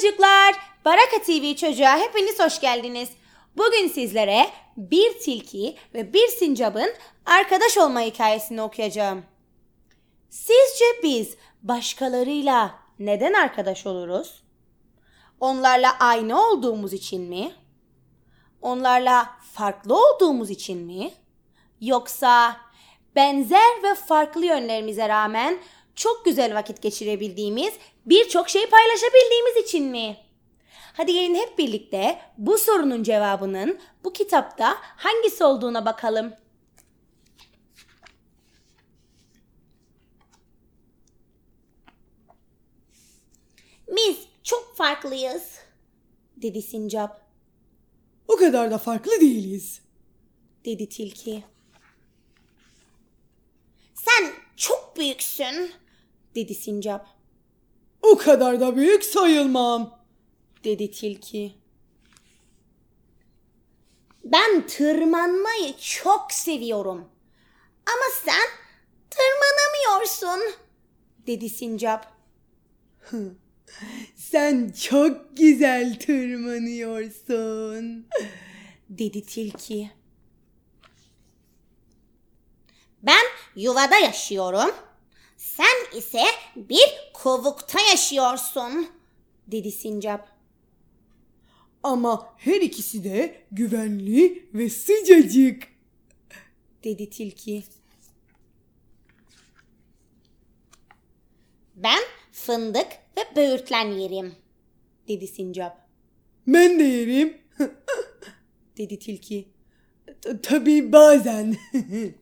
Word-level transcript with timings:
çocuklar. 0.00 0.54
Baraka 0.84 1.22
TV 1.26 1.54
çocuğa 1.54 1.98
hepiniz 1.98 2.40
hoş 2.40 2.60
geldiniz. 2.60 3.08
Bugün 3.56 3.88
sizlere 3.88 4.46
bir 4.76 5.18
tilki 5.18 5.76
ve 5.94 6.12
bir 6.12 6.28
sincapın 6.28 6.88
arkadaş 7.26 7.78
olma 7.78 8.00
hikayesini 8.00 8.62
okuyacağım. 8.62 9.24
Sizce 10.30 10.84
biz 11.02 11.36
başkalarıyla 11.62 12.74
neden 12.98 13.32
arkadaş 13.32 13.86
oluruz? 13.86 14.42
Onlarla 15.40 15.96
aynı 15.98 16.48
olduğumuz 16.48 16.92
için 16.92 17.22
mi? 17.22 17.52
Onlarla 18.62 19.28
farklı 19.52 19.96
olduğumuz 19.96 20.50
için 20.50 20.78
mi? 20.78 21.10
Yoksa 21.80 22.56
benzer 23.16 23.82
ve 23.82 23.94
farklı 23.94 24.46
yönlerimize 24.46 25.08
rağmen 25.08 25.58
çok 25.96 26.24
güzel 26.24 26.54
vakit 26.54 26.82
geçirebildiğimiz, 26.82 27.74
birçok 28.06 28.48
şey 28.48 28.66
paylaşabildiğimiz 28.66 29.56
için 29.64 29.84
mi? 29.84 30.16
Hadi 30.92 31.12
gelin 31.12 31.34
hep 31.34 31.58
birlikte 31.58 32.20
bu 32.38 32.58
sorunun 32.58 33.02
cevabının 33.02 33.78
bu 34.04 34.12
kitapta 34.12 34.76
hangisi 34.80 35.44
olduğuna 35.44 35.86
bakalım. 35.86 36.32
Biz 43.88 44.16
çok 44.42 44.76
farklıyız, 44.76 45.58
dedi 46.36 46.62
sincap, 46.62 47.30
O 48.28 48.36
kadar 48.36 48.70
da 48.70 48.78
farklı 48.78 49.20
değiliz. 49.20 49.80
dedi 50.64 50.88
tilki. 50.88 51.44
Sen 53.94 54.32
çok 54.56 54.96
büyüksün, 54.96 55.72
dedi 56.34 56.54
sincap, 56.54 57.06
O 58.02 58.16
kadar 58.18 58.60
da 58.60 58.76
büyük 58.76 59.04
sayılmam. 59.04 60.00
dedi 60.64 60.90
tilki. 60.90 61.54
Ben 64.24 64.66
tırmanmayı 64.66 65.74
çok 65.78 66.32
seviyorum. 66.32 67.08
Ama 67.86 68.04
sen 68.24 68.48
tırmanamıyorsun, 69.10 70.40
dedi 71.26 71.50
sincap. 71.50 72.12
Sen 74.16 74.72
çok 74.88 75.36
güzel 75.36 75.98
tırmanıyorsun. 75.98 78.06
dedi 78.88 79.26
tilki. 79.26 79.90
Ben 83.02 83.24
yuvada 83.56 83.96
yaşıyorum. 83.96 84.74
Sen 85.36 85.79
ise 85.96 86.22
bir 86.56 87.10
kovukta 87.14 87.80
yaşıyorsun, 87.80 88.88
dedi 89.46 89.72
sincap. 89.72 90.28
Ama 91.82 92.34
her 92.36 92.60
ikisi 92.60 93.04
de 93.04 93.42
güvenli 93.52 94.48
ve 94.54 94.70
sıcacık. 94.70 95.62
dedi 96.84 97.10
tilki. 97.10 97.64
Ben 101.76 102.00
fındık 102.32 102.86
ve 103.16 103.36
böğürtlen 103.36 103.86
yerim, 103.86 104.34
dedi 105.08 105.26
sincap. 105.26 105.88
Ben 106.46 106.78
de 106.78 106.82
yerim. 106.82 107.38
dedi 108.78 108.98
tilki. 108.98 109.48
Tabii 110.42 110.92
bazen. 110.92 111.56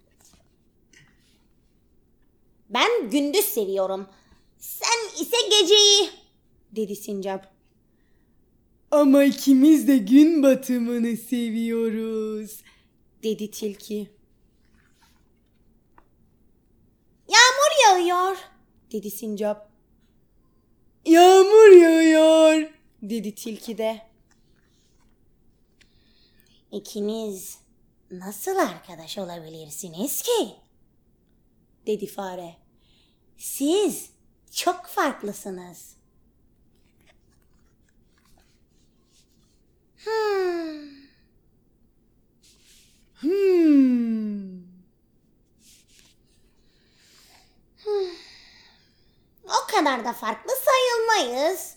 Ben 2.71 3.11
gündüz 3.11 3.45
seviyorum. 3.45 4.07
Sen 4.59 5.23
ise 5.23 5.37
geceyi, 5.51 6.11
dedi 6.73 6.97
sincap. 6.97 7.53
Ama 8.91 9.25
ikimiz 9.25 9.89
de 9.89 9.97
gün 9.97 10.43
batımını 10.43 11.17
seviyoruz. 11.17 12.63
dedi 13.23 13.51
tilki. 13.51 14.11
Yağmur 17.29 17.85
yağıyor, 17.87 18.37
dedi 18.93 19.11
sincap. 19.11 19.71
Yağmur 21.07 21.77
yağıyor. 21.77 22.71
dedi 23.03 23.35
tilki 23.35 23.79
de. 23.79 24.01
İkiniz 26.73 27.59
nasıl 28.11 28.57
arkadaş 28.57 29.19
olabilirsiniz 29.19 30.23
ki? 30.23 30.55
Dedi 31.89 32.07
fare. 32.07 32.57
Siz 33.39 34.11
çok 34.53 34.87
farklısınız. 34.87 35.97
Hmm, 40.05 40.89
Hmm. 43.21 44.59
o 49.45 49.67
kadar 49.71 50.05
da 50.05 50.13
farklı 50.13 50.51
sayılmayız, 50.65 51.75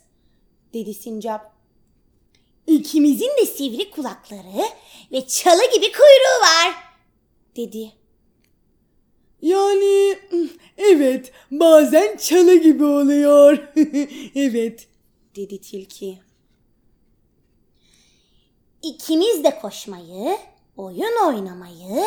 dedi 0.74 0.94
sincap. 0.94 1.56
İkimizin 2.68 3.38
de 3.42 3.46
sivri 3.46 3.92
kulakları 3.92 4.66
ve 5.12 5.28
çalı 5.28 5.72
gibi 5.74 5.92
kuyruğu 5.92 6.42
var, 6.42 6.76
dedi. 7.56 8.01
Yani 9.42 10.20
evet 10.78 11.32
bazen 11.52 12.18
çalı 12.18 12.56
gibi 12.56 12.84
oluyor. 12.84 13.72
evet. 14.36 14.88
dedi 15.36 15.62
tilki. 15.62 16.20
İkimiz 18.82 19.44
de 19.44 19.60
koşmayı, 19.60 20.38
oyun 20.78 21.26
oynamayı 21.28 22.04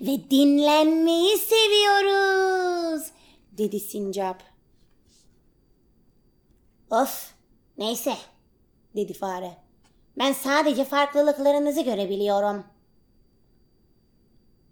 ve 0.00 0.30
dinlenmeyi 0.30 1.38
seviyoruz, 1.38 3.10
dedi 3.58 3.80
sincap. 3.80 4.42
Of, 6.90 7.30
neyse, 7.78 8.16
dedi 8.96 9.12
fare. 9.12 9.56
Ben 10.18 10.32
sadece 10.32 10.84
farklılıklarınızı 10.84 11.80
görebiliyorum. 11.80 12.64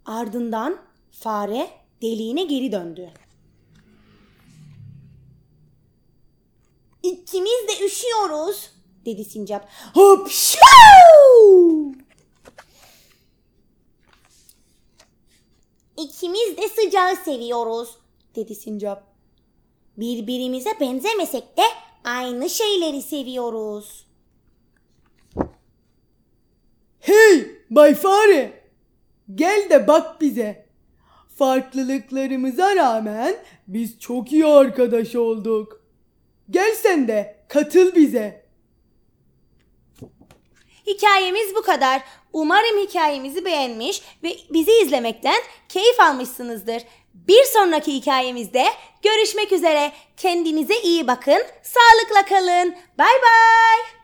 Ardından 0.04 0.78
fare 1.10 1.84
deliğine 2.04 2.44
geri 2.44 2.72
döndü. 2.72 3.10
İkimiz 7.03 7.69
de 7.69 7.84
üşüyoruz, 7.84 8.70
dedi 9.04 9.25
sincap. 9.25 9.69
Hop 9.94 10.31
İkimiz 15.97 16.56
de 16.56 16.69
sıcağı 16.69 17.16
seviyoruz, 17.16 17.98
dedi 18.34 18.54
sincap. 18.54 19.15
Birbirimize 19.97 20.81
benzemesek 20.81 21.56
de 21.56 21.62
aynı 22.04 22.50
şeyleri 22.50 23.03
seviyoruz. 23.03 24.06
Hey 27.00 27.47
Bay 27.71 27.94
Fare. 27.94 28.65
Gel 29.34 29.71
de 29.71 29.88
bak 29.88 30.21
bize. 30.21 30.63
Farklılıklarımıza 31.39 32.77
rağmen 32.77 33.37
biz 33.69 34.00
çok 34.00 34.33
iyi 34.33 34.47
arkadaş 34.47 35.15
olduk. 35.15 35.81
Gel 36.50 36.75
sen 36.75 37.09
de 37.09 37.37
katıl 37.49 37.95
bize. 37.95 38.45
Hikayemiz 40.87 41.55
bu 41.55 41.62
kadar. 41.62 42.03
Umarım 42.33 42.78
hikayemizi 42.78 43.45
beğenmiş 43.45 44.03
ve 44.22 44.37
bizi 44.50 44.72
izlemekten 44.83 45.41
keyif 45.69 46.00
almışsınızdır. 46.00 46.83
Bir 47.15 47.45
sonraki 47.45 47.95
hikayemizde 47.95 48.65
görüşmek 49.03 49.53
üzere. 49.53 49.92
Kendinize 50.16 50.80
iyi 50.80 51.07
bakın. 51.07 51.42
Sağlıkla 51.63 52.25
kalın. 52.28 52.75
Bay 52.98 53.15
bay. 53.22 54.03